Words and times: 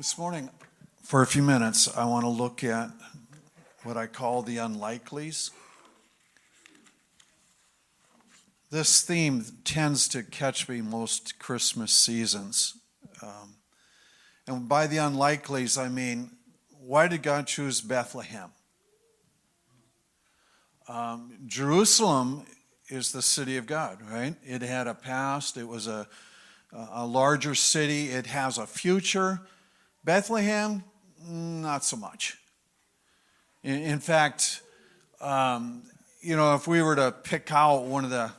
This 0.00 0.16
morning, 0.16 0.48
for 1.02 1.20
a 1.20 1.26
few 1.26 1.42
minutes, 1.42 1.86
I 1.94 2.06
want 2.06 2.24
to 2.24 2.30
look 2.30 2.64
at 2.64 2.88
what 3.82 3.98
I 3.98 4.06
call 4.06 4.40
the 4.40 4.56
unlikelies. 4.56 5.50
This 8.70 9.02
theme 9.02 9.44
tends 9.62 10.08
to 10.08 10.22
catch 10.22 10.70
me 10.70 10.80
most 10.80 11.38
Christmas 11.38 11.92
seasons. 11.92 12.78
Um, 13.20 13.56
and 14.46 14.66
by 14.66 14.86
the 14.86 14.96
unlikelies, 14.96 15.76
I 15.76 15.90
mean, 15.90 16.30
why 16.80 17.06
did 17.06 17.22
God 17.22 17.46
choose 17.46 17.82
Bethlehem? 17.82 18.52
Um, 20.88 21.34
Jerusalem 21.44 22.46
is 22.88 23.12
the 23.12 23.20
city 23.20 23.58
of 23.58 23.66
God, 23.66 23.98
right? 24.10 24.34
It 24.46 24.62
had 24.62 24.86
a 24.86 24.94
past, 24.94 25.58
it 25.58 25.68
was 25.68 25.86
a, 25.86 26.08
a 26.72 27.04
larger 27.04 27.54
city, 27.54 28.08
it 28.08 28.28
has 28.28 28.56
a 28.56 28.66
future. 28.66 29.42
Bethlehem, 30.04 30.82
not 31.28 31.84
so 31.84 31.96
much. 31.96 32.38
In, 33.62 33.82
in 33.82 34.00
fact, 34.00 34.62
um, 35.20 35.82
you 36.20 36.36
know, 36.36 36.54
if 36.54 36.66
we 36.66 36.82
were 36.82 36.96
to 36.96 37.12
pick 37.12 37.52
out 37.52 37.84
one 37.84 38.04
of 38.04 38.10
the, 38.10 38.30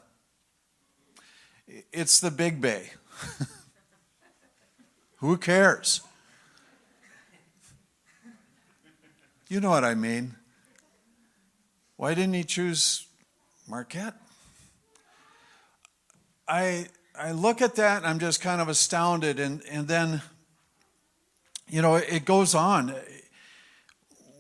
it's 1.92 2.20
the 2.20 2.32
Big 2.32 2.62
Bay. 2.62 2.90
Who 5.18 5.38
cares? 5.38 6.02
You 9.48 9.60
know 9.60 9.70
what 9.70 9.84
I 9.84 9.96
mean. 9.96 10.36
Why 11.98 12.16
didn't 12.16 12.34
he 12.34 12.44
choose 12.44 13.06
Marquette? 13.68 14.16
I, 16.48 16.88
I 17.16 17.34
look 17.34 17.62
at 17.62 17.76
that 17.76 17.98
and 17.98 18.08
I'm 18.08 18.18
just 18.18 18.42
kind 18.42 18.62
of 18.62 18.70
astounded. 18.70 19.40
And, 19.40 19.62
and 19.70 19.88
then 19.88 20.22
you 21.72 21.82
know, 21.82 21.96
it 21.96 22.26
goes 22.26 22.54
on. 22.54 22.94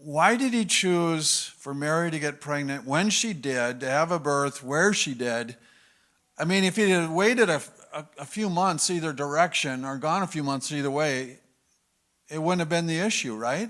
Why 0.04 0.36
did 0.36 0.54
he 0.54 0.66
choose 0.66 1.54
for 1.58 1.74
Mary 1.74 2.12
to 2.12 2.20
get 2.20 2.42
pregnant 2.42 2.86
when 2.86 3.10
she 3.10 3.32
did, 3.32 3.80
to 3.80 3.90
have 3.90 4.12
a 4.12 4.20
birth 4.20 4.62
where 4.62 4.94
she 4.94 5.14
did? 5.14 5.56
I 6.38 6.44
mean, 6.44 6.66
if 6.66 6.76
he 6.76 6.90
had 6.90 7.10
waited 7.10 7.50
a, 7.50 7.62
a, 7.94 8.06
a 8.18 8.26
few 8.26 8.50
months 8.50 8.90
either 8.90 9.14
direction 9.14 9.86
or 9.86 9.98
gone 9.98 10.24
a 10.24 10.28
few 10.28 10.44
months 10.44 10.74
either 10.74 10.92
way, 10.92 11.40
it 12.30 12.42
wouldn't 12.42 12.60
have 12.60 12.68
been 12.68 12.88
the 12.88 13.00
issue, 13.00 13.38
right? 13.38 13.70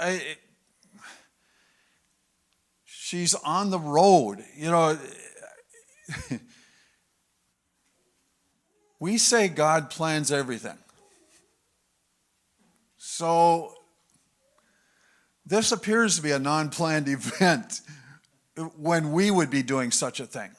I, 0.00 0.10
it, 0.10 0.38
she's 2.84 3.34
on 3.34 3.70
the 3.70 3.78
road. 3.78 4.42
You 4.56 4.70
know, 4.72 4.98
we 8.98 9.16
say 9.16 9.46
God 9.46 9.90
plans 9.90 10.32
everything. 10.32 10.78
So, 13.16 13.74
this 15.46 15.70
appears 15.70 16.16
to 16.16 16.22
be 16.22 16.32
a 16.32 16.40
non 16.40 16.68
planned 16.68 17.08
event 17.12 17.80
when 18.76 19.12
we 19.12 19.30
would 19.30 19.50
be 19.50 19.62
doing 19.62 19.92
such 19.92 20.18
a 20.18 20.26
thing. 20.26 20.50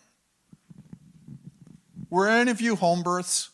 Were 2.09 2.29
any 2.29 2.49
of 2.51 2.61
you 2.61 2.77
home 2.77 3.03
births? 3.03 3.49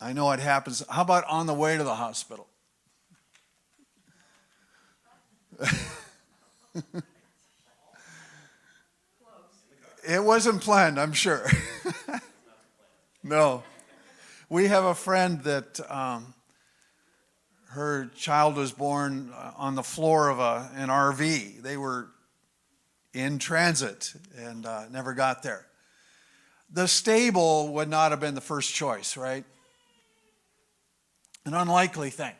I 0.00 0.12
know 0.12 0.30
it 0.30 0.38
happens. 0.38 0.84
How 0.88 1.02
about 1.02 1.24
on 1.24 1.46
the 1.46 1.54
way 1.54 1.76
to 1.76 1.82
the 1.82 1.96
hospital? 1.96 2.46
it 10.08 10.22
wasn't 10.22 10.62
planned, 10.62 11.00
I'm 11.00 11.12
sure. 11.12 11.44
no. 13.24 13.64
We 14.50 14.68
have 14.68 14.84
a 14.84 14.94
friend 14.94 15.42
that 15.42 15.78
um, 15.90 16.32
her 17.72 18.10
child 18.16 18.56
was 18.56 18.72
born 18.72 19.30
uh, 19.36 19.52
on 19.58 19.74
the 19.74 19.82
floor 19.82 20.30
of 20.30 20.38
a, 20.38 20.70
an 20.74 20.88
RV. 20.88 21.60
They 21.60 21.76
were 21.76 22.08
in 23.12 23.38
transit 23.38 24.14
and 24.38 24.64
uh, 24.64 24.84
never 24.90 25.12
got 25.12 25.42
there. 25.42 25.66
The 26.72 26.88
stable 26.88 27.74
would 27.74 27.90
not 27.90 28.10
have 28.10 28.20
been 28.20 28.34
the 28.34 28.40
first 28.40 28.74
choice, 28.74 29.18
right? 29.18 29.44
An 31.44 31.52
unlikely 31.52 32.08
thing. 32.08 32.34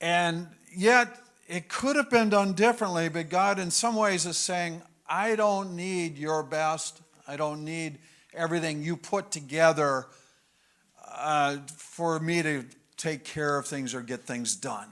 And 0.00 0.46
yet, 0.74 1.20
it 1.48 1.68
could 1.68 1.96
have 1.96 2.08
been 2.08 2.30
done 2.30 2.54
differently, 2.54 3.10
but 3.10 3.28
God, 3.28 3.58
in 3.58 3.70
some 3.70 3.94
ways, 3.94 4.24
is 4.24 4.38
saying, 4.38 4.80
I 5.06 5.36
don't 5.36 5.76
need 5.76 6.16
your 6.16 6.42
best. 6.42 7.02
I 7.28 7.36
don't 7.36 7.62
need 7.62 7.98
everything 8.32 8.82
you 8.82 8.96
put 8.96 9.30
together 9.30 10.06
uh, 11.10 11.58
for 11.76 12.18
me 12.20 12.42
to 12.42 12.64
take 12.96 13.24
care 13.24 13.56
of 13.58 13.66
things 13.66 13.94
or 13.94 14.02
get 14.02 14.22
things 14.22 14.54
done. 14.56 14.88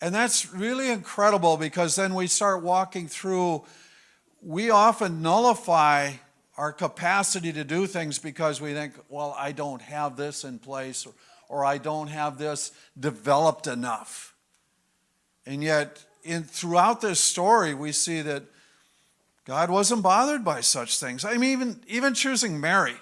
And 0.00 0.14
that's 0.14 0.52
really 0.52 0.90
incredible 0.90 1.56
because 1.56 1.96
then 1.96 2.14
we 2.14 2.26
start 2.26 2.62
walking 2.62 3.08
through, 3.08 3.64
we 4.40 4.70
often 4.70 5.22
nullify 5.22 6.12
our 6.56 6.72
capacity 6.72 7.52
to 7.52 7.64
do 7.64 7.86
things 7.86 8.18
because 8.18 8.60
we 8.60 8.72
think, 8.72 8.94
well, 9.08 9.34
I 9.36 9.52
don't 9.52 9.82
have 9.82 10.16
this 10.16 10.44
in 10.44 10.58
place 10.58 11.06
or, 11.06 11.12
or 11.48 11.64
I 11.64 11.78
don't 11.78 12.08
have 12.08 12.38
this 12.38 12.72
developed 12.98 13.66
enough. 13.66 14.34
And 15.46 15.62
yet, 15.62 16.04
in, 16.24 16.44
throughout 16.44 17.00
this 17.00 17.20
story, 17.20 17.74
we 17.74 17.92
see 17.92 18.20
that 18.22 18.42
God 19.44 19.70
wasn't 19.70 20.02
bothered 20.02 20.44
by 20.44 20.60
such 20.60 21.00
things. 21.00 21.24
I 21.24 21.36
mean, 21.36 21.50
even, 21.50 21.80
even 21.88 22.14
choosing 22.14 22.60
Mary 22.60 22.96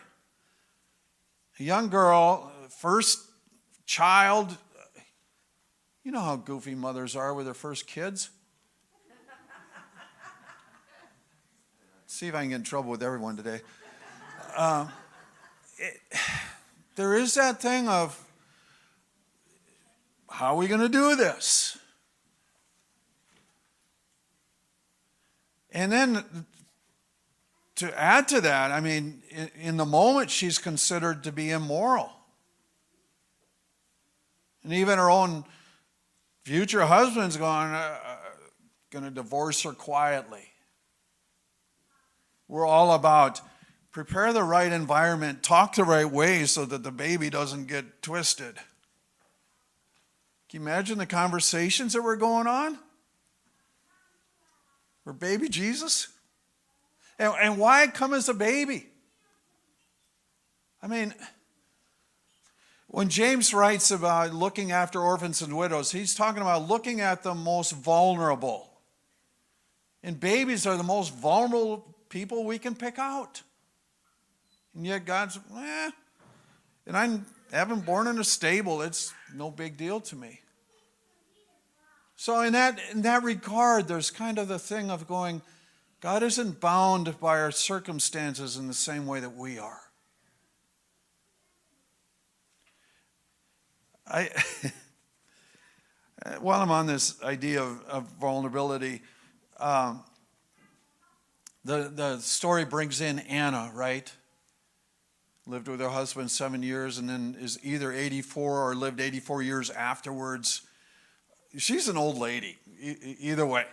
a 1.59 1.63
young 1.63 1.89
girl, 1.89 2.53
first 2.69 3.21
child. 3.87 4.57
You 6.05 6.13
know 6.13 6.21
how 6.21 6.37
goofy 6.37 6.75
mothers 6.75 7.17
are 7.17 7.35
with 7.35 7.47
their 7.47 7.55
first 7.55 7.87
kids. 7.87 8.31
See 12.07 12.29
if 12.29 12.35
I 12.35 12.43
can 12.43 12.51
get 12.51 12.57
in 12.57 12.63
trouble 12.63 12.91
with 12.91 13.03
everyone 13.03 13.37
today. 13.37 13.61
Uh, 14.57 14.87
it, 15.79 16.01
there 16.95 17.15
is 17.15 17.35
that 17.35 17.61
thing 17.61 17.89
of 17.89 18.23
how 20.31 20.55
are 20.55 20.57
we 20.57 20.67
going 20.67 20.81
to 20.81 20.89
do 20.89 21.17
this? 21.17 21.79
And 25.73 25.93
then 25.93 26.25
to 27.77 28.01
add 28.01 28.29
to 28.29 28.41
that, 28.41 28.73
I 28.73 28.81
mean, 28.81 29.23
in, 29.61 29.77
the 29.77 29.85
moment, 29.85 30.31
she's 30.31 30.59
considered 30.59 31.25
to 31.25 31.33
be 31.33 31.51
immoral. 31.51 32.11
And 34.65 34.73
even 34.73 34.99
her 34.99 35.11
own 35.11 35.45
future 36.45 36.85
husband's 36.87 37.37
going, 37.37 37.73
uh, 37.73 37.99
uh 38.05 38.17
going 38.91 39.05
to 39.05 39.11
divorce 39.11 39.63
her 39.63 39.73
quietly. 39.73 40.49
We're 42.49 42.67
all 42.67 42.95
about 42.95 43.41
prepare 43.93 44.33
the 44.33 44.43
right 44.43 44.73
environment, 44.73 45.43
talk 45.43 45.75
the 45.75 45.85
right 45.85 46.11
way 46.11 46.45
so 46.47 46.65
that 46.65 46.83
the 46.83 46.93
baby 46.93 47.31
doesn't 47.31 47.67
get 47.67 48.03
twisted. 48.03 48.57
Can 50.49 50.61
you 50.61 50.67
imagine 50.67 50.99
the 50.99 51.07
conversations 51.07 51.93
that 51.93 52.03
were 52.03 52.17
going 52.17 52.47
on? 52.47 52.79
For 55.05 55.13
baby 55.13 55.49
Jesus? 55.49 56.09
And, 57.19 57.33
and 57.41 57.59
why 57.59 57.87
come 57.87 58.15
as 58.15 58.29
a 58.29 58.35
baby? 58.35 58.87
I 60.83 60.89
mean, 60.89 61.15
when 62.89 63.09
James 63.09 63.53
writes 63.53 63.91
about 63.91 64.35
looking 64.35 64.73
after 64.73 65.01
orphans 65.01 65.43
and 65.43 65.57
widows, 65.57 65.91
he's 65.91 66.15
talking 66.15 66.43
about 66.43 66.69
looking 66.69 67.01
at 67.01 67.23
the 67.23 67.35
most 67.35 67.73
vulnerable. 67.73 68.71
And 70.03 70.21
babies 70.21 70.67
are 70.67 70.77
the 70.77 70.83
most 70.83 71.15
vulnerable 71.15 71.97
people 72.09 72.45
we 72.45 72.59
can 72.59 72.75
pick 72.75 72.99
out. 72.99 73.43
And 74.75 74.87
yet 74.87 75.05
God's, 75.05 75.39
eh, 75.57 75.91
and 76.87 76.97
I 76.97 77.19
haven't 77.51 77.85
born 77.85 78.07
in 78.07 78.19
a 78.19 78.25
stable, 78.25 78.83
it's 78.83 79.13
no 79.35 79.51
big 79.51 79.77
deal 79.77 80.01
to 80.03 80.17
me. 80.17 80.41
So 82.17 82.41
in 82.41 82.53
that 82.55 82.81
in 82.93 83.03
that 83.03 83.23
regard, 83.25 83.89
there's 83.89 84.11
kind 84.11 84.39
of 84.39 84.49
the 84.49 84.59
thing 84.59 84.91
of 84.91 85.07
going, 85.07 85.43
God 86.01 86.23
isn't 86.23 86.61
bound 86.61 87.19
by 87.21 87.41
our 87.41 87.51
circumstances 87.51 88.57
in 88.57 88.69
the 88.69 88.75
same 88.75 89.07
way 89.07 89.21
that 89.21 89.35
we 89.35 89.59
are. 89.59 89.81
I, 94.07 94.31
while 96.41 96.61
I'm 96.61 96.71
on 96.71 96.87
this 96.87 97.21
idea 97.23 97.63
of, 97.63 97.83
of 97.87 98.05
vulnerability, 98.21 99.03
um, 99.59 100.05
the, 101.65 101.91
the 101.93 102.19
story 102.19 102.65
brings 102.65 103.01
in 103.01 103.19
Anna, 103.21 103.71
right? 103.75 104.13
Lived 105.47 105.69
with 105.69 105.81
her 105.81 105.89
husband 105.89 106.31
seven 106.31 106.63
years 106.63 106.99
and 106.99 107.09
then 107.09 107.37
is 107.41 107.59
either 107.65 107.93
84 107.93 108.71
or 108.71 108.75
lived 108.75 109.01
84 109.01 109.43
years 109.43 109.71
afterwards. 109.71 110.63
She's 111.57 111.89
an 111.89 111.97
old 111.97 112.19
lady, 112.19 112.59
e- 112.81 113.17
either 113.19 113.47
way. 113.47 113.65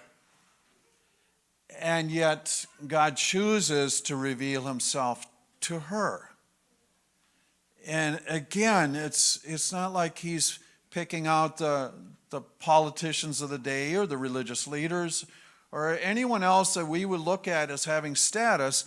And 1.79 2.11
yet, 2.11 2.65
God 2.87 3.17
chooses 3.17 4.01
to 4.01 4.15
reveal 4.15 4.63
himself 4.63 5.25
to 5.61 5.79
her. 5.79 6.29
And 7.85 8.21
again, 8.27 8.95
it's, 8.95 9.39
it's 9.43 9.71
not 9.71 9.91
like 9.91 10.19
he's 10.19 10.59
picking 10.91 11.27
out 11.27 11.57
the, 11.57 11.91
the 12.29 12.41
politicians 12.41 13.41
of 13.41 13.49
the 13.49 13.57
day 13.57 13.95
or 13.95 14.05
the 14.05 14.17
religious 14.17 14.67
leaders 14.67 15.25
or 15.71 15.97
anyone 16.01 16.43
else 16.43 16.75
that 16.75 16.85
we 16.85 17.03
would 17.03 17.19
look 17.19 17.47
at 17.47 17.71
as 17.71 17.85
having 17.85 18.15
status, 18.15 18.85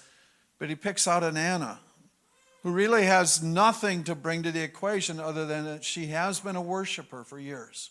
but 0.58 0.69
he 0.69 0.75
picks 0.75 1.08
out 1.08 1.25
an 1.25 1.37
Anna 1.37 1.81
who 2.62 2.73
really 2.73 3.05
has 3.05 3.43
nothing 3.43 4.02
to 4.05 4.14
bring 4.14 4.43
to 4.43 4.50
the 4.50 4.62
equation 4.62 5.20
other 5.20 5.46
than 5.46 5.64
that 5.64 5.84
she 5.84 6.06
has 6.06 6.40
been 6.40 6.56
a 6.56 6.62
worshiper 6.62 7.23
for 7.23 7.38
years. 7.38 7.90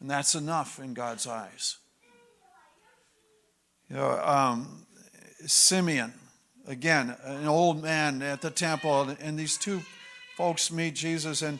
And 0.00 0.10
that's 0.10 0.34
enough 0.34 0.78
in 0.78 0.94
God's 0.94 1.26
eyes. 1.26 1.78
You 3.92 3.98
know, 3.98 4.18
um, 4.24 4.86
Simeon, 5.44 6.14
again, 6.66 7.14
an 7.24 7.46
old 7.46 7.82
man 7.82 8.22
at 8.22 8.40
the 8.40 8.48
temple, 8.48 9.14
and 9.20 9.38
these 9.38 9.58
two 9.58 9.82
folks 10.34 10.72
meet 10.72 10.94
Jesus. 10.94 11.42
And 11.42 11.58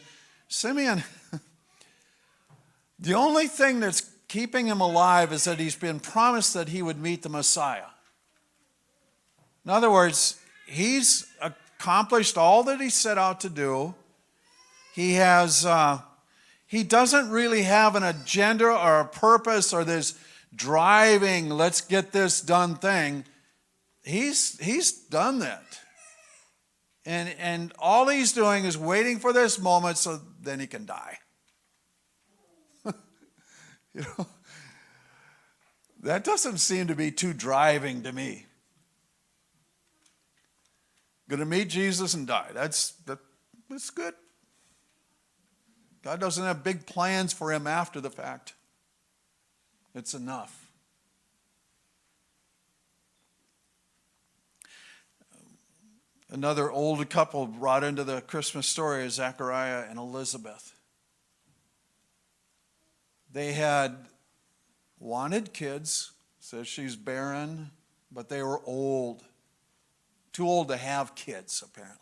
Simeon, 0.49 1.05
the 2.99 3.13
only 3.13 3.49
thing 3.49 3.81
that's 3.81 4.11
keeping 4.29 4.65
him 4.65 4.81
alive 4.81 5.31
is 5.31 5.45
that 5.45 5.59
he's 5.59 5.77
been 5.77 6.01
promised 6.01 6.55
that 6.55 6.71
he 6.71 6.81
would 6.81 6.99
meet 6.99 7.21
the 7.21 7.29
Messiah. 7.29 7.91
In 9.67 9.71
other 9.71 9.91
words, 9.91 10.41
he's 10.67 11.27
accomplished 11.43 12.39
all 12.39 12.63
that 12.63 12.81
he 12.81 12.89
set 12.89 13.19
out 13.19 13.41
to 13.41 13.51
do. 13.51 13.95
He 14.95 15.15
has, 15.15 15.67
uh, 15.67 16.01
he 16.67 16.83
doesn't 16.83 17.29
really 17.29 17.65
have 17.65 17.95
an 17.95 18.03
agenda 18.03 18.69
or 18.69 19.01
a 19.01 19.05
purpose 19.07 19.75
or 19.75 19.85
this 19.85 20.15
driving, 20.55 21.49
let's 21.49 21.81
get 21.81 22.13
this 22.13 22.41
done 22.41 22.77
thing. 22.77 23.25
He's, 24.05 24.59
he's 24.59 24.93
done 24.93 25.41
that. 25.41 25.81
And, 27.05 27.35
and 27.39 27.73
all 27.79 28.09
he's 28.09 28.33
doing 28.33 28.65
is 28.65 28.79
waiting 28.79 29.19
for 29.19 29.33
this 29.33 29.59
moment 29.59 29.99
so 29.99 30.21
then 30.41 30.61
he 30.61 30.67
can 30.67 30.87
die. 30.87 31.19
you 32.85 34.03
know, 34.03 34.27
that 36.03 36.25
doesn't 36.25 36.59
seem 36.59 36.89
to 36.89 36.95
be 36.95 37.11
too 37.11 37.33
driving 37.33 38.03
to 38.03 38.13
me. 38.13 38.47
Going 41.29 41.41
to 41.41 41.47
meet 41.47 41.69
Jesus 41.69 42.15
and 42.15 42.27
die. 42.27 42.51
That's, 42.53 42.91
that, 43.07 43.19
that's 43.71 43.91
good. 43.91 44.15
God 46.03 46.21
doesn't 46.21 46.45
have 46.45 46.63
big 46.63 46.85
plans 46.87 47.33
for 47.33 47.53
him 47.53 47.67
after 47.67 48.01
the 48.01 48.11
fact. 48.11 48.55
It's 49.95 50.15
enough. 50.15 50.67
Another 56.31 56.71
old 56.71 57.11
couple 57.11 57.47
brought 57.47 57.85
into 57.85 58.05
the 58.05 58.23
Christmas 58.23 58.67
story 58.67 59.05
is 59.05 59.15
Zachariah 59.15 59.85
and 59.91 59.99
Elizabeth. 59.99 60.75
They 63.31 63.53
had 63.53 63.97
wanted 64.99 65.53
kids, 65.53 66.13
says 66.41 66.67
she's 66.67 66.97
barren, 66.97 67.71
but 68.11 68.31
they 68.31 68.43
were 68.43 68.63
old. 68.65 69.25
Too 70.33 70.49
old 70.49 70.69
to 70.69 70.79
have 70.79 71.15
kids, 71.15 71.63
apparently. 71.63 71.99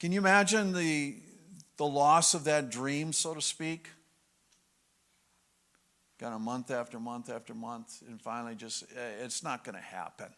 Can 0.00 0.10
you 0.10 0.20
imagine 0.20 0.72
the, 0.72 1.16
the 1.76 1.86
loss 1.86 2.32
of 2.32 2.44
that 2.44 2.70
dream, 2.70 3.12
so 3.12 3.34
to 3.34 3.42
speak? 3.42 3.88
Got 6.18 6.32
a 6.32 6.38
month 6.38 6.70
after 6.70 7.00
month 7.00 7.28
after 7.28 7.54
month, 7.54 8.02
and 8.08 8.20
finally 8.20 8.54
just, 8.54 8.84
eh, 8.84 9.24
it's 9.24 9.42
not 9.42 9.64
going 9.64 9.74
to 9.74 9.80
happen. 9.80 10.28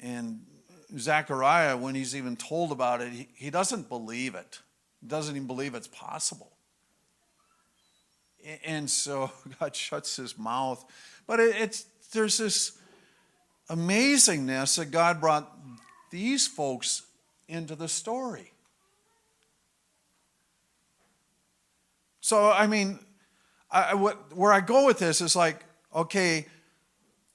And 0.00 0.44
Zechariah, 0.98 1.76
when 1.76 1.94
he's 1.94 2.14
even 2.14 2.36
told 2.36 2.72
about 2.72 3.00
it, 3.00 3.12
he, 3.12 3.28
he 3.34 3.50
doesn't 3.50 3.88
believe 3.88 4.34
it. 4.34 4.60
He 5.00 5.08
doesn't 5.08 5.34
even 5.34 5.46
believe 5.46 5.74
it's 5.74 5.88
possible. 5.88 6.52
And 8.64 8.90
so 8.90 9.30
God 9.60 9.74
shuts 9.74 10.16
his 10.16 10.38
mouth. 10.38 10.84
But 11.26 11.40
it, 11.40 11.56
it's 11.56 11.86
there's 12.12 12.38
this 12.38 12.78
amazingness 13.68 14.76
that 14.76 14.90
God 14.90 15.20
brought 15.20 15.50
these 16.10 16.46
folks 16.46 17.02
into 17.48 17.74
the 17.74 17.88
story. 17.88 18.53
So, 22.24 22.50
I 22.50 22.66
mean, 22.66 23.00
I, 23.70 23.92
what, 23.92 24.34
where 24.34 24.50
I 24.50 24.62
go 24.62 24.86
with 24.86 24.98
this 24.98 25.20
is 25.20 25.36
like, 25.36 25.62
okay, 25.94 26.46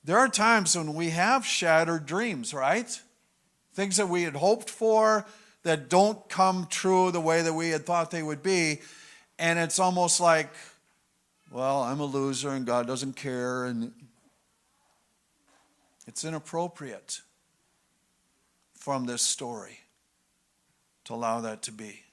there 0.04 0.18
are 0.18 0.28
times 0.28 0.76
when 0.76 0.96
we 0.96 1.12
have 1.12 1.46
shattered 1.46 2.08
dreams, 2.08 2.56
right? 2.56 3.00
Things 3.76 3.98
that 3.98 4.10
we 4.10 4.24
had 4.24 4.36
hoped 4.36 4.68
for 4.68 5.28
that 5.62 5.90
don't 5.90 6.28
come 6.28 6.66
true 6.72 7.12
the 7.12 7.22
way 7.22 7.44
that 7.44 7.54
we 7.54 7.70
had 7.70 7.86
thought 7.86 8.10
they 8.10 8.24
would 8.24 8.42
be. 8.42 8.80
And 9.38 9.60
it's 9.60 9.78
almost 9.78 10.20
like, 10.20 10.50
well, 11.52 11.84
I'm 11.84 12.00
a 12.00 12.06
loser 12.06 12.50
and 12.50 12.66
God 12.66 12.88
doesn't 12.88 13.16
care. 13.16 13.66
And 13.66 13.92
it's 16.08 16.26
inappropriate 16.26 17.22
from 18.74 19.06
this 19.06 19.22
story 19.22 19.82
to 21.04 21.14
allow 21.14 21.42
that 21.42 21.62
to 21.62 21.72
be. 21.72 22.06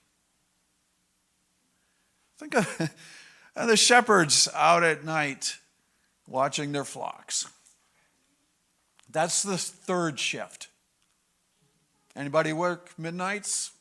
Think 2.38 2.54
of 2.54 2.90
the 3.54 3.76
shepherds 3.76 4.48
out 4.54 4.82
at 4.82 5.04
night 5.04 5.58
watching 6.26 6.72
their 6.72 6.84
flocks. 6.84 7.48
That's 9.10 9.42
the 9.42 9.56
third 9.56 10.18
shift. 10.18 10.68
Anybody 12.14 12.52
work 12.52 12.90
midnights? 12.98 13.72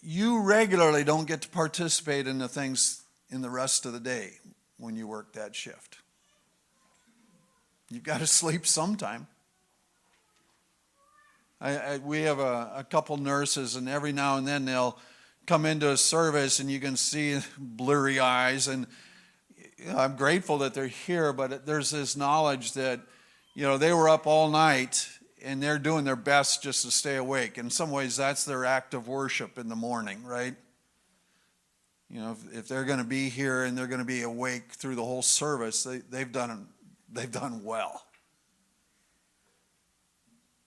You 0.00 0.42
regularly 0.42 1.04
don't 1.04 1.28
get 1.28 1.42
to 1.42 1.48
participate 1.48 2.26
in 2.26 2.38
the 2.38 2.48
things 2.48 3.02
in 3.30 3.40
the 3.40 3.50
rest 3.50 3.86
of 3.86 3.92
the 3.92 4.00
day 4.00 4.38
when 4.76 4.96
you 4.96 5.06
work 5.06 5.32
that 5.34 5.54
shift. 5.54 5.98
You've 7.88 8.02
got 8.02 8.18
to 8.18 8.26
sleep 8.26 8.66
sometime. 8.66 9.28
I, 11.62 11.76
I, 11.76 11.98
we 11.98 12.22
have 12.22 12.40
a, 12.40 12.72
a 12.78 12.84
couple 12.84 13.16
nurses, 13.16 13.76
and 13.76 13.88
every 13.88 14.12
now 14.12 14.36
and 14.36 14.48
then 14.48 14.64
they'll 14.64 14.98
come 15.46 15.64
into 15.64 15.90
a 15.90 15.96
service, 15.96 16.58
and 16.58 16.68
you 16.68 16.80
can 16.80 16.96
see 16.96 17.38
blurry 17.58 18.18
eyes, 18.18 18.66
and 18.66 18.86
you 19.78 19.92
know, 19.92 19.98
I'm 19.98 20.16
grateful 20.16 20.58
that 20.58 20.74
they're 20.74 20.88
here, 20.88 21.32
but 21.32 21.64
there's 21.64 21.90
this 21.90 22.16
knowledge 22.16 22.72
that, 22.72 23.00
you 23.54 23.62
know, 23.62 23.78
they 23.78 23.92
were 23.92 24.08
up 24.08 24.26
all 24.26 24.50
night 24.50 25.08
and 25.44 25.62
they're 25.62 25.78
doing 25.78 26.04
their 26.04 26.16
best 26.16 26.62
just 26.62 26.84
to 26.84 26.90
stay 26.90 27.16
awake. 27.16 27.58
In 27.58 27.68
some 27.68 27.90
ways, 27.90 28.16
that's 28.16 28.44
their 28.44 28.64
act 28.64 28.94
of 28.94 29.08
worship 29.08 29.58
in 29.58 29.68
the 29.68 29.74
morning, 29.74 30.24
right? 30.24 30.54
You 32.08 32.20
know, 32.20 32.32
if, 32.32 32.58
if 32.58 32.68
they're 32.68 32.84
going 32.84 32.98
to 32.98 33.04
be 33.04 33.28
here 33.28 33.64
and 33.64 33.76
they're 33.76 33.88
going 33.88 34.00
to 34.00 34.04
be 34.04 34.22
awake 34.22 34.72
through 34.72 34.94
the 34.94 35.04
whole 35.04 35.22
service, 35.22 35.82
they, 35.82 35.98
they've, 35.98 36.30
done, 36.30 36.68
they've 37.10 37.30
done 37.30 37.64
well. 37.64 38.02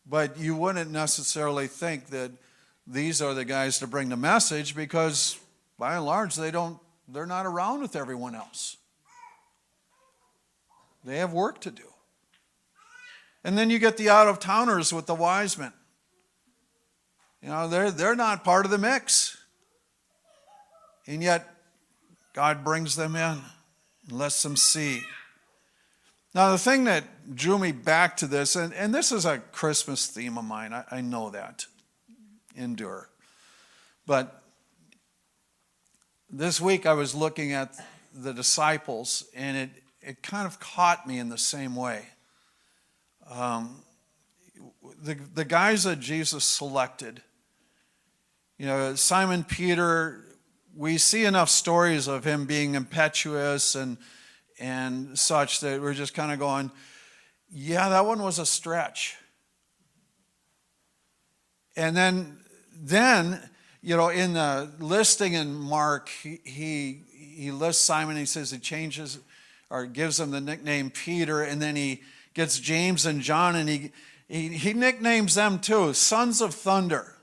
But 0.07 0.37
you 0.37 0.55
wouldn't 0.55 0.91
necessarily 0.91 1.67
think 1.67 2.07
that 2.07 2.31
these 2.85 3.21
are 3.21 3.33
the 3.33 3.45
guys 3.45 3.79
to 3.79 3.87
bring 3.87 4.09
the 4.09 4.17
message 4.17 4.75
because 4.75 5.39
by 5.79 5.95
and 5.95 6.05
large 6.05 6.35
they 6.35 6.51
don't 6.51 6.79
they're 7.07 7.25
not 7.25 7.45
around 7.45 7.81
with 7.81 7.95
everyone 7.95 8.35
else. 8.35 8.77
They 11.03 11.17
have 11.17 11.33
work 11.33 11.61
to 11.61 11.71
do. 11.71 11.83
And 13.43 13.55
then 13.55 13.69
you 13.69 13.77
get 13.77 13.97
the 13.97 14.09
out 14.09 14.27
of 14.27 14.39
towners 14.39 14.91
with 14.91 15.05
the 15.05 15.13
wise 15.13 15.55
men. 15.55 15.71
You 17.43 17.49
know, 17.49 17.67
they're, 17.67 17.91
they're 17.91 18.15
not 18.15 18.43
part 18.43 18.65
of 18.65 18.71
the 18.71 18.79
mix. 18.79 19.37
And 21.05 21.21
yet, 21.21 21.47
God 22.33 22.63
brings 22.63 22.95
them 22.95 23.15
in 23.15 23.39
and 24.09 24.17
lets 24.17 24.41
them 24.41 24.55
see. 24.55 25.03
Now, 26.35 26.51
the 26.51 26.57
thing 26.57 26.83
that 26.83 27.33
drew 27.33 27.57
me 27.57 27.71
back 27.71 28.17
to 28.17 28.27
this, 28.27 28.57
and, 28.57 28.73
and 28.73 28.93
this 28.93 29.13
is 29.13 29.23
a 29.23 29.37
Christmas 29.37 30.07
theme 30.07 30.37
of 30.37 30.43
mine, 30.43 30.73
I, 30.73 30.83
I 30.91 30.99
know 30.99 31.29
that. 31.29 31.65
Endure. 32.57 33.09
But 34.05 34.43
this 36.29 36.59
week 36.59 36.85
I 36.85 36.91
was 36.91 37.15
looking 37.15 37.53
at 37.53 37.73
the 38.13 38.33
disciples, 38.33 39.23
and 39.33 39.55
it, 39.55 39.69
it 40.01 40.21
kind 40.23 40.45
of 40.45 40.59
caught 40.59 41.07
me 41.07 41.19
in 41.19 41.29
the 41.29 41.37
same 41.37 41.73
way. 41.73 42.03
Um, 43.31 43.81
the, 45.01 45.13
the 45.33 45.45
guys 45.45 45.85
that 45.85 46.01
Jesus 46.01 46.43
selected, 46.43 47.21
you 48.57 48.65
know, 48.65 48.93
Simon 48.95 49.45
Peter, 49.45 50.25
we 50.75 50.97
see 50.97 51.23
enough 51.23 51.49
stories 51.49 52.09
of 52.09 52.25
him 52.25 52.45
being 52.45 52.75
impetuous 52.75 53.73
and, 53.73 53.97
and 54.59 55.17
such 55.17 55.59
that 55.61 55.81
we're 55.81 55.93
just 55.93 56.13
kind 56.13 56.31
of 56.31 56.39
going, 56.39 56.71
yeah, 57.49 57.89
that 57.89 58.05
one 58.05 58.21
was 58.21 58.39
a 58.39 58.45
stretch. 58.45 59.15
And 61.75 61.95
then, 61.95 62.37
then 62.75 63.49
you 63.81 63.95
know, 63.95 64.09
in 64.09 64.33
the 64.33 64.71
listing 64.79 65.33
in 65.33 65.53
Mark, 65.53 66.09
he, 66.09 67.01
he 67.35 67.51
lists 67.51 67.83
Simon. 67.83 68.17
He 68.17 68.25
says 68.25 68.51
he 68.51 68.57
changes 68.57 69.19
or 69.69 69.85
gives 69.85 70.19
him 70.19 70.31
the 70.31 70.41
nickname 70.41 70.89
Peter, 70.89 71.41
and 71.41 71.61
then 71.61 71.75
he 71.75 72.01
gets 72.33 72.59
James 72.59 73.05
and 73.05 73.21
John, 73.21 73.55
and 73.55 73.67
he, 73.67 73.91
he, 74.27 74.49
he 74.49 74.73
nicknames 74.73 75.35
them 75.35 75.59
too, 75.59 75.93
sons 75.93 76.41
of 76.41 76.53
thunder. 76.53 77.15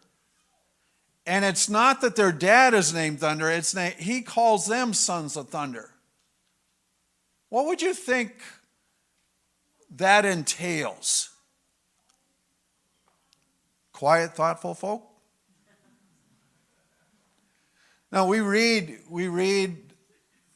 And 1.24 1.44
it's 1.44 1.68
not 1.68 2.00
that 2.00 2.16
their 2.16 2.32
dad 2.32 2.74
is 2.74 2.92
named 2.92 3.20
Thunder, 3.20 3.48
it's 3.48 3.74
na- 3.74 3.90
he 3.96 4.22
calls 4.22 4.66
them 4.66 4.92
sons 4.92 5.36
of 5.36 5.48
thunder. 5.48 5.91
What 7.52 7.66
would 7.66 7.82
you 7.82 7.92
think 7.92 8.32
that 9.96 10.24
entails? 10.24 11.28
Quiet, 13.92 14.34
thoughtful 14.34 14.72
folk? 14.72 15.02
Now 18.10 18.26
we 18.26 18.40
read, 18.40 19.00
we 19.06 19.28
read 19.28 19.92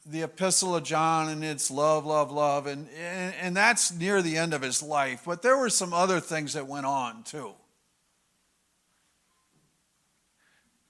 the 0.07 0.23
epistle 0.23 0.75
of 0.75 0.85
John 0.85 1.29
and 1.29 1.45
it's 1.45 1.71
love, 1.71 2.07
love, 2.07 2.33
love, 2.33 2.67
and, 2.67 2.89
and, 2.99 3.35
and 3.43 3.55
that's 3.55 3.93
near 3.93 4.23
the 4.23 4.39
end 4.39 4.55
of 4.55 4.63
his 4.63 4.83
life. 4.83 5.25
But 5.27 5.43
there 5.43 5.59
were 5.59 5.69
some 5.69 5.93
other 5.93 6.19
things 6.19 6.55
that 6.55 6.67
went 6.67 6.87
on 6.87 7.25
too. 7.25 7.53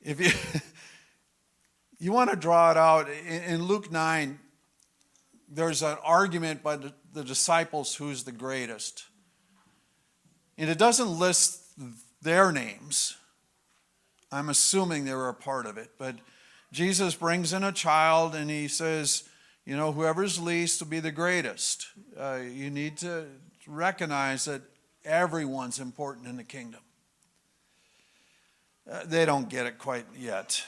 If 0.00 0.20
you, 0.20 0.30
you 1.98 2.12
want 2.12 2.30
to 2.30 2.36
draw 2.36 2.70
it 2.70 2.76
out, 2.76 3.08
in, 3.10 3.42
in 3.42 3.62
Luke 3.64 3.90
9, 3.90 4.38
there's 5.48 5.82
an 5.82 5.96
argument 6.02 6.62
by 6.62 6.76
the, 6.76 6.92
the 7.12 7.24
disciples 7.24 7.94
who's 7.94 8.24
the 8.24 8.32
greatest. 8.32 9.04
And 10.58 10.70
it 10.70 10.78
doesn't 10.78 11.18
list 11.18 11.62
their 12.22 12.52
names. 12.52 13.16
I'm 14.32 14.48
assuming 14.48 15.04
they 15.04 15.14
were 15.14 15.28
a 15.28 15.34
part 15.34 15.66
of 15.66 15.78
it. 15.78 15.90
But 15.98 16.16
Jesus 16.72 17.14
brings 17.14 17.52
in 17.52 17.62
a 17.62 17.72
child 17.72 18.34
and 18.34 18.50
he 18.50 18.68
says, 18.68 19.24
you 19.64 19.76
know, 19.76 19.92
whoever's 19.92 20.40
least 20.40 20.80
will 20.80 20.88
be 20.88 21.00
the 21.00 21.12
greatest. 21.12 21.88
Uh, 22.18 22.40
you 22.48 22.70
need 22.70 22.96
to 22.98 23.26
recognize 23.66 24.44
that 24.44 24.62
everyone's 25.04 25.78
important 25.78 26.26
in 26.26 26.36
the 26.36 26.44
kingdom. 26.44 26.80
Uh, 28.90 29.02
they 29.04 29.24
don't 29.24 29.48
get 29.48 29.66
it 29.66 29.78
quite 29.78 30.06
yet. 30.16 30.62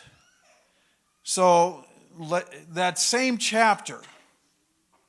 So, 1.22 1.84
let, 2.18 2.74
that 2.74 2.98
same 2.98 3.38
chapter, 3.38 4.00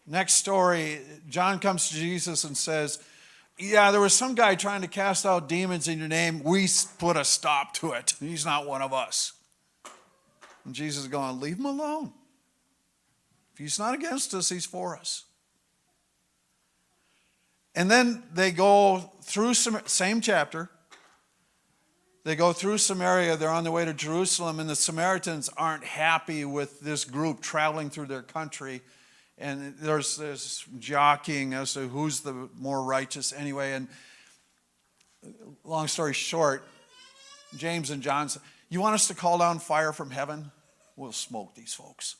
next 0.09 0.33
story, 0.33 0.99
John 1.29 1.59
comes 1.59 1.89
to 1.89 1.95
Jesus 1.95 2.43
and 2.43 2.57
says, 2.57 2.99
Yeah, 3.57 3.91
there 3.91 4.01
was 4.01 4.13
some 4.13 4.35
guy 4.35 4.55
trying 4.55 4.81
to 4.81 4.87
cast 4.87 5.25
out 5.25 5.47
demons 5.47 5.87
in 5.87 5.99
your 5.99 6.07
name. 6.07 6.43
We 6.43 6.67
put 6.97 7.15
a 7.15 7.23
stop 7.23 7.73
to 7.75 7.91
it. 7.91 8.15
He's 8.19 8.45
not 8.45 8.67
one 8.67 8.81
of 8.81 8.91
us. 8.91 9.33
And 10.65 10.73
Jesus 10.73 11.03
is 11.03 11.07
going, 11.07 11.39
Leave 11.39 11.59
him 11.59 11.65
alone. 11.65 12.11
If 13.53 13.59
he's 13.59 13.79
not 13.79 13.93
against 13.93 14.33
us, 14.33 14.49
he's 14.49 14.65
for 14.65 14.97
us. 14.97 15.25
And 17.75 17.89
then 17.89 18.23
they 18.33 18.51
go 18.51 19.11
through 19.21 19.53
some 19.53 19.79
same 19.85 20.21
chapter. 20.21 20.69
They 22.25 22.35
go 22.35 22.51
through 22.51 22.79
Samaria, 22.79 23.37
they're 23.37 23.49
on 23.49 23.63
their 23.63 23.71
way 23.71 23.85
to 23.85 23.93
Jerusalem, 23.93 24.59
and 24.59 24.69
the 24.69 24.75
Samaritans 24.75 25.49
aren't 25.55 25.85
happy 25.85 26.43
with 26.43 26.81
this 26.81 27.05
group 27.05 27.41
traveling 27.41 27.89
through 27.89 28.07
their 28.07 28.21
country. 28.21 28.81
And 29.39 29.75
there's 29.79 30.17
this 30.17 30.65
jockeying 30.79 31.53
as 31.53 31.73
to 31.73 31.87
who's 31.87 32.19
the 32.19 32.49
more 32.57 32.83
righteous 32.83 33.31
anyway. 33.31 33.71
And 33.71 33.87
long 35.63 35.87
story 35.87 36.13
short, 36.13 36.67
James 37.55 37.89
and 37.89 38.03
John 38.03 38.27
said, 38.27 38.41
You 38.69 38.81
want 38.81 38.95
us 38.95 39.07
to 39.07 39.13
call 39.13 39.37
down 39.37 39.59
fire 39.59 39.93
from 39.93 40.11
heaven? 40.11 40.51
We'll 40.97 41.13
smoke 41.13 41.55
these 41.55 41.73
folks. 41.73 42.17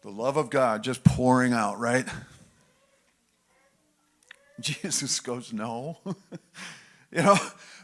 The 0.00 0.10
love 0.10 0.38
of 0.38 0.48
God 0.48 0.82
just 0.82 1.04
pouring 1.04 1.52
out, 1.52 1.78
right? 1.78 2.06
Jesus 4.60 5.20
goes, 5.20 5.52
No. 5.52 5.98
you 7.12 7.22
know, 7.22 7.36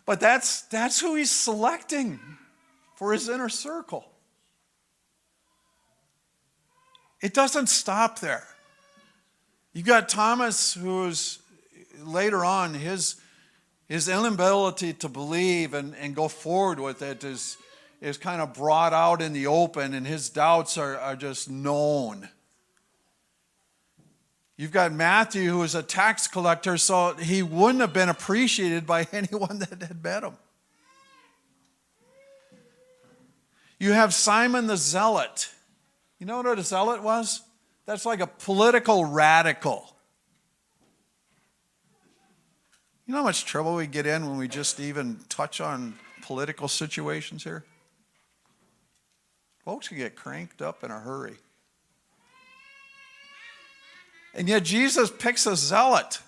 but 0.06 0.20
that's 0.20 0.62
that's 0.62 1.00
who 1.00 1.16
he's 1.16 1.30
selecting 1.30 2.18
for 2.96 3.12
his 3.12 3.28
inner 3.28 3.50
circle. 3.50 4.11
It 7.22 7.32
doesn't 7.32 7.68
stop 7.68 8.18
there. 8.18 8.44
You 9.72 9.82
got 9.82 10.08
Thomas, 10.08 10.74
who's 10.74 11.38
later 12.02 12.44
on, 12.44 12.74
his, 12.74 13.14
his 13.88 14.08
inability 14.08 14.92
to 14.94 15.08
believe 15.08 15.72
and, 15.72 15.94
and 15.96 16.14
go 16.14 16.26
forward 16.28 16.80
with 16.80 17.00
it 17.00 17.22
is, 17.22 17.56
is 18.00 18.18
kind 18.18 18.42
of 18.42 18.52
brought 18.52 18.92
out 18.92 19.22
in 19.22 19.32
the 19.32 19.46
open, 19.46 19.94
and 19.94 20.06
his 20.06 20.28
doubts 20.28 20.76
are, 20.76 20.98
are 20.98 21.16
just 21.16 21.48
known. 21.48 22.28
You've 24.56 24.72
got 24.72 24.92
Matthew, 24.92 25.48
who 25.48 25.58
was 25.58 25.74
a 25.74 25.82
tax 25.82 26.26
collector, 26.26 26.76
so 26.76 27.14
he 27.14 27.42
wouldn't 27.42 27.80
have 27.80 27.92
been 27.92 28.08
appreciated 28.08 28.86
by 28.86 29.06
anyone 29.12 29.60
that 29.60 29.80
had 29.80 30.02
met 30.02 30.24
him. 30.24 30.34
You 33.78 33.92
have 33.92 34.12
Simon 34.12 34.66
the 34.66 34.76
Zealot. 34.76 35.50
You 36.22 36.26
know 36.26 36.40
what 36.40 36.56
a 36.56 36.62
zealot 36.62 37.02
was? 37.02 37.42
That's 37.84 38.06
like 38.06 38.20
a 38.20 38.28
political 38.28 39.04
radical. 39.04 39.92
You 43.04 43.12
know 43.12 43.18
how 43.18 43.24
much 43.24 43.44
trouble 43.44 43.74
we 43.74 43.88
get 43.88 44.06
in 44.06 44.28
when 44.28 44.38
we 44.38 44.46
just 44.46 44.78
even 44.78 45.18
touch 45.28 45.60
on 45.60 45.98
political 46.20 46.68
situations 46.68 47.42
here? 47.42 47.64
Folks 49.64 49.88
can 49.88 49.96
get 49.96 50.14
cranked 50.14 50.62
up 50.62 50.84
in 50.84 50.92
a 50.92 51.00
hurry. 51.00 51.34
And 54.32 54.48
yet 54.48 54.62
Jesus 54.62 55.10
picks 55.10 55.44
a 55.44 55.56
zealot. 55.56 56.20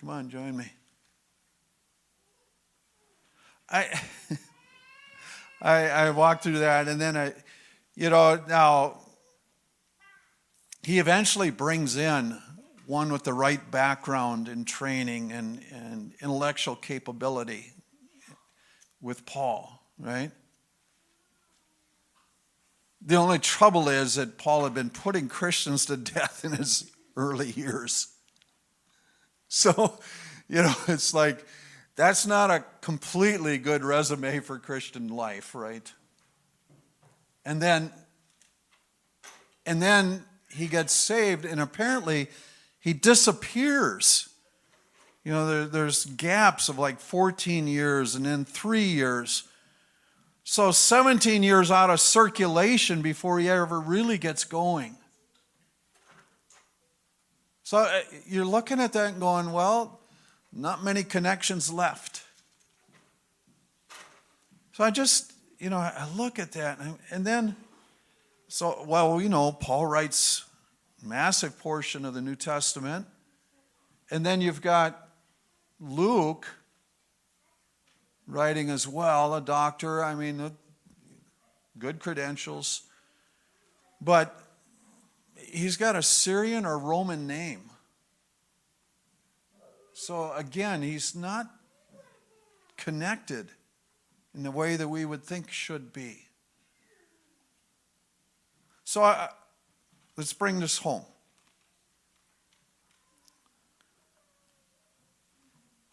Come 0.00 0.10
on, 0.10 0.28
join 0.28 0.54
me. 0.54 0.70
I, 3.70 3.98
I, 5.62 5.88
I 5.88 6.10
walked 6.10 6.42
through 6.42 6.58
that, 6.58 6.86
and 6.86 7.00
then 7.00 7.16
I, 7.16 7.32
you 7.94 8.10
know, 8.10 8.42
now 8.48 8.98
he 10.82 10.98
eventually 10.98 11.50
brings 11.50 11.96
in 11.96 12.40
one 12.86 13.10
with 13.12 13.24
the 13.24 13.32
right 13.32 13.70
background 13.70 14.48
and 14.48 14.66
training 14.66 15.32
and, 15.32 15.60
and 15.72 16.12
intellectual 16.20 16.76
capability 16.76 17.72
with 19.00 19.24
Paul, 19.24 19.82
right? 19.98 20.30
The 23.00 23.16
only 23.16 23.38
trouble 23.38 23.88
is 23.88 24.14
that 24.14 24.38
Paul 24.38 24.64
had 24.64 24.74
been 24.74 24.90
putting 24.90 25.28
Christians 25.28 25.86
to 25.86 25.96
death 25.96 26.44
in 26.44 26.52
his 26.52 26.90
early 27.16 27.50
years. 27.50 28.08
So, 29.48 29.98
you 30.48 30.62
know, 30.62 30.74
it's 30.88 31.14
like 31.14 31.46
that's 31.96 32.26
not 32.26 32.50
a 32.50 32.64
completely 32.80 33.58
good 33.58 33.84
resume 33.84 34.40
for 34.40 34.58
Christian 34.58 35.08
life, 35.08 35.54
right? 35.54 35.92
And 37.44 37.60
then 37.60 37.92
and 39.66 39.80
then 39.80 40.24
he 40.50 40.66
gets 40.66 40.92
saved 40.92 41.44
and 41.44 41.60
apparently 41.60 42.28
he 42.80 42.92
disappears. 42.92 44.28
You 45.24 45.32
know, 45.32 45.46
there, 45.46 45.64
there's 45.64 46.04
gaps 46.04 46.68
of 46.68 46.78
like 46.78 47.00
14 47.00 47.66
years 47.66 48.14
and 48.14 48.26
then 48.26 48.44
three 48.44 48.84
years. 48.84 49.44
So 50.44 50.70
17 50.70 51.42
years 51.42 51.70
out 51.70 51.88
of 51.88 51.98
circulation 51.98 53.00
before 53.00 53.38
he 53.38 53.48
ever 53.48 53.80
really 53.80 54.18
gets 54.18 54.44
going. 54.44 54.96
So 57.62 57.78
uh, 57.78 58.00
you're 58.26 58.44
looking 58.44 58.78
at 58.78 58.92
that 58.92 59.12
and 59.12 59.20
going, 59.20 59.50
well, 59.50 60.00
not 60.52 60.84
many 60.84 61.02
connections 61.02 61.72
left. 61.72 62.22
So 64.72 64.84
I 64.84 64.90
just, 64.90 65.32
you 65.58 65.70
know, 65.70 65.78
I 65.78 66.08
look 66.16 66.38
at 66.38 66.52
that 66.52 66.78
and, 66.78 66.98
and 67.10 67.26
then, 67.26 67.56
so, 68.48 68.84
well, 68.86 69.20
you 69.20 69.28
know, 69.28 69.52
Paul 69.52 69.86
writes 69.86 70.44
massive 71.02 71.58
portion 71.58 72.04
of 72.04 72.14
the 72.14 72.22
New 72.22 72.36
Testament. 72.36 73.06
And 74.10 74.24
then 74.24 74.40
you've 74.40 74.62
got 74.62 75.08
Luke 75.80 76.46
writing 78.26 78.70
as 78.70 78.86
well, 78.86 79.34
a 79.34 79.40
doctor, 79.40 80.02
I 80.04 80.14
mean, 80.14 80.52
good 81.78 81.98
credentials. 81.98 82.82
But 84.00 84.38
he's 85.36 85.76
got 85.76 85.96
a 85.96 86.02
Syrian 86.02 86.64
or 86.64 86.78
Roman 86.78 87.26
name. 87.26 87.70
So 89.92 90.32
again, 90.32 90.82
he's 90.82 91.14
not 91.14 91.46
connected 92.76 93.48
in 94.34 94.42
the 94.42 94.50
way 94.50 94.76
that 94.76 94.88
we 94.88 95.04
would 95.04 95.22
think 95.22 95.50
should 95.50 95.92
be. 95.92 96.28
So 98.84 99.02
I, 99.02 99.30
let's 100.16 100.32
bring 100.32 100.60
this 100.60 100.78
home. 100.78 101.04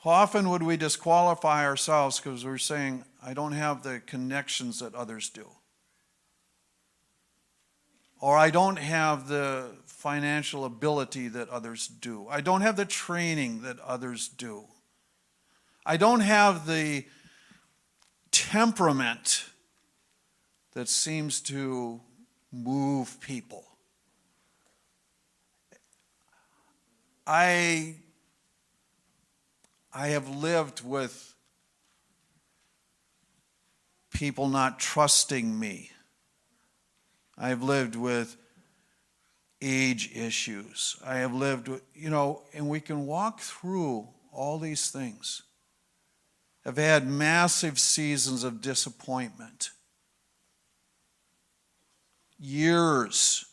How 0.04 0.10
often 0.10 0.50
would 0.50 0.64
we 0.64 0.78
disqualify 0.78 1.64
ourselves 1.64 2.20
because 2.20 2.44
we're 2.44 2.58
saying, 2.58 3.06
I 3.24 3.36
don't 3.36 3.52
have 3.52 3.84
the 3.84 4.02
connections 4.06 4.80
that 4.80 4.96
others 4.96 5.30
do? 5.30 5.48
Or 8.20 8.38
I 8.38 8.50
don't 8.50 8.78
have 8.78 9.28
the 9.28 9.76
financial 9.86 10.66
ability 10.66 11.28
that 11.30 11.50
others 11.50 11.88
do. 11.88 12.28
I 12.30 12.42
don't 12.42 12.62
have 12.62 12.78
the 12.78 12.86
training 12.86 13.62
that 13.62 13.80
others 13.80 14.28
do. 14.28 14.66
I 15.86 15.98
don't 15.98 16.22
have 16.22 16.66
the 16.66 17.06
temperament 18.52 19.46
that 20.74 20.90
seems 20.90 21.40
to 21.40 22.02
move 22.52 23.18
people. 23.22 23.64
I, 27.26 27.96
I 29.94 30.08
have 30.10 30.28
lived 30.28 30.84
with 30.84 31.34
people 34.14 34.50
not 34.50 34.82
trusting 34.82 35.58
me. 35.58 35.92
I 37.38 37.48
have 37.50 37.64
lived 37.64 37.96
with 37.96 38.36
age 39.62 40.12
issues. 40.14 40.98
I 41.06 41.20
have 41.20 41.34
lived 41.34 41.70
with, 41.70 41.84
you 41.96 42.10
know, 42.10 42.42
and 42.54 42.68
we 42.68 42.82
can 42.82 43.06
walk 43.06 43.40
through 43.40 44.10
all 44.34 44.60
these 44.60 44.92
things. 44.92 45.44
I've 46.66 46.78
had 46.78 47.08
massive 47.08 47.80
seasons 47.80 48.44
of 48.44 48.62
disappointment. 48.62 49.72
Years 52.40 53.46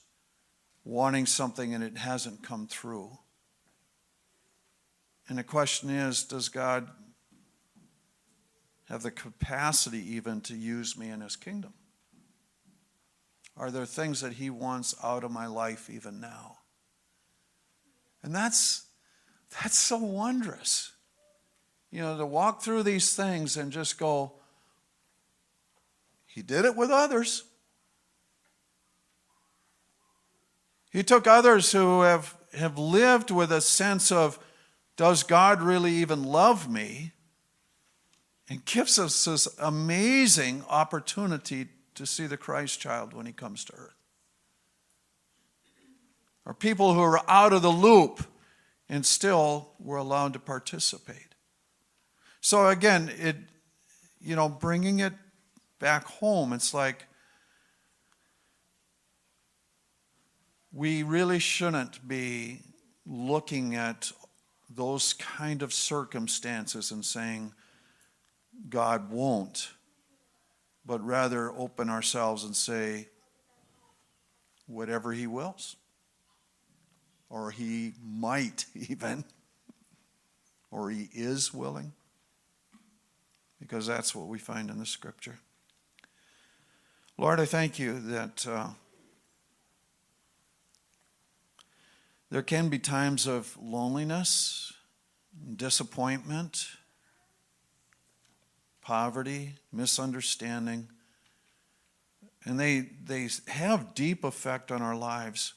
wanting 0.84 1.26
something 1.26 1.74
and 1.74 1.82
it 1.84 1.96
hasn't 1.96 2.42
come 2.42 2.66
through. 2.66 3.18
And 5.28 5.38
the 5.38 5.44
question 5.44 5.90
is 5.90 6.24
does 6.24 6.48
God 6.48 6.88
have 8.88 9.02
the 9.02 9.10
capacity 9.10 10.14
even 10.14 10.40
to 10.42 10.54
use 10.54 10.96
me 10.96 11.10
in 11.10 11.20
his 11.20 11.36
kingdom? 11.36 11.74
Are 13.56 13.70
there 13.70 13.84
things 13.84 14.20
that 14.20 14.34
he 14.34 14.50
wants 14.50 14.94
out 15.02 15.24
of 15.24 15.30
my 15.30 15.46
life 15.46 15.90
even 15.90 16.20
now? 16.20 16.58
And 18.22 18.34
that's 18.34 18.86
that's 19.62 19.78
so 19.78 19.98
wondrous. 19.98 20.92
You 21.90 22.02
know, 22.02 22.18
to 22.18 22.26
walk 22.26 22.62
through 22.62 22.82
these 22.82 23.14
things 23.14 23.56
and 23.56 23.72
just 23.72 23.98
go, 23.98 24.32
he 26.26 26.42
did 26.42 26.64
it 26.64 26.76
with 26.76 26.90
others. 26.90 27.44
He 30.90 31.02
took 31.02 31.26
others 31.26 31.72
who 31.72 32.02
have, 32.02 32.36
have 32.54 32.78
lived 32.78 33.30
with 33.30 33.52
a 33.52 33.60
sense 33.60 34.10
of, 34.12 34.38
does 34.96 35.22
God 35.22 35.62
really 35.62 35.92
even 35.94 36.24
love 36.24 36.70
me? 36.70 37.12
And 38.50 38.64
gives 38.64 38.98
us 38.98 39.24
this 39.26 39.46
amazing 39.58 40.64
opportunity 40.68 41.68
to 41.94 42.06
see 42.06 42.26
the 42.26 42.38
Christ 42.38 42.80
child 42.80 43.12
when 43.12 43.26
he 43.26 43.32
comes 43.32 43.64
to 43.66 43.74
earth. 43.74 43.94
Or 46.46 46.54
people 46.54 46.94
who 46.94 47.02
are 47.02 47.22
out 47.28 47.52
of 47.52 47.60
the 47.60 47.68
loop 47.70 48.24
and 48.88 49.04
still 49.04 49.72
were 49.78 49.98
allowed 49.98 50.32
to 50.32 50.38
participate. 50.38 51.27
So 52.40 52.68
again, 52.68 53.10
it, 53.18 53.36
you 54.20 54.36
know, 54.36 54.48
bringing 54.48 55.00
it 55.00 55.12
back 55.78 56.04
home, 56.04 56.52
it's 56.52 56.72
like 56.72 57.06
we 60.72 61.02
really 61.02 61.38
shouldn't 61.38 62.06
be 62.06 62.60
looking 63.06 63.74
at 63.74 64.12
those 64.70 65.14
kind 65.14 65.62
of 65.62 65.72
circumstances 65.72 66.90
and 66.90 67.04
saying, 67.04 67.52
God 68.68 69.10
won't, 69.10 69.70
but 70.84 71.04
rather 71.04 71.50
open 71.52 71.88
ourselves 71.88 72.44
and 72.44 72.54
say, 72.54 73.08
whatever 74.66 75.12
He 75.12 75.26
wills. 75.26 75.76
Or 77.30 77.50
He 77.50 77.94
might 78.04 78.66
even, 78.74 79.24
or 80.70 80.90
He 80.90 81.08
is 81.12 81.52
willing, 81.52 81.92
because 83.60 83.86
that's 83.86 84.14
what 84.14 84.28
we 84.28 84.38
find 84.38 84.70
in 84.70 84.78
the 84.78 84.86
Scripture. 84.86 85.38
Lord, 87.16 87.40
I 87.40 87.44
thank 87.44 87.78
you 87.78 87.98
that. 88.00 88.46
Uh, 88.46 88.68
There 92.30 92.42
can 92.42 92.68
be 92.68 92.78
times 92.78 93.26
of 93.26 93.56
loneliness, 93.60 94.72
disappointment, 95.56 96.66
poverty, 98.82 99.54
misunderstanding, 99.72 100.88
and 102.44 102.60
they, 102.60 102.90
they 103.04 103.28
have 103.48 103.94
deep 103.94 104.24
effect 104.24 104.70
on 104.70 104.82
our 104.82 104.94
lives, 104.94 105.54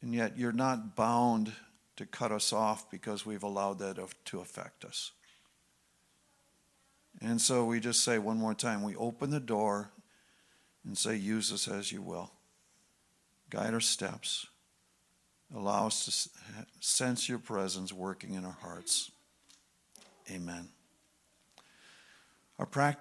and 0.00 0.14
yet 0.14 0.38
you're 0.38 0.52
not 0.52 0.96
bound 0.96 1.52
to 1.96 2.06
cut 2.06 2.32
us 2.32 2.52
off 2.52 2.90
because 2.90 3.26
we've 3.26 3.42
allowed 3.42 3.78
that 3.78 3.98
to 4.26 4.40
affect 4.40 4.84
us. 4.84 5.12
And 7.20 7.40
so 7.40 7.64
we 7.64 7.80
just 7.80 8.04
say 8.04 8.18
one 8.18 8.38
more 8.38 8.54
time 8.54 8.82
we 8.82 8.94
open 8.96 9.30
the 9.30 9.40
door 9.40 9.90
and 10.84 10.96
say, 10.96 11.16
Use 11.16 11.52
us 11.52 11.68
as 11.68 11.90
you 11.92 12.02
will. 12.02 12.30
Guide 13.50 13.74
our 13.74 13.80
steps. 13.80 14.46
Allow 15.54 15.86
us 15.86 16.04
to 16.04 16.66
sense 16.80 17.28
your 17.28 17.38
presence 17.38 17.92
working 17.92 18.34
in 18.34 18.44
our 18.44 18.56
hearts. 18.60 19.10
Amen. 20.30 20.68
Our 22.58 22.66
practice 22.66 22.94